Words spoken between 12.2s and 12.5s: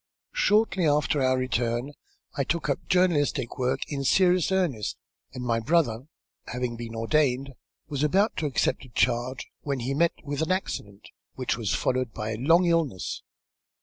a